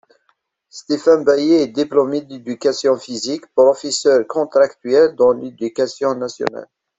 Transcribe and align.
Stéphane 0.71 1.23
Bahier 1.23 1.61
est 1.61 1.67
diplômé 1.67 2.21
d’éducation 2.21 2.97
physique, 2.97 3.45
professeur 3.53 4.25
contractuel 4.27 5.15
dans 5.15 5.31
l’éducation 5.31 6.15
nationale. 6.15 6.67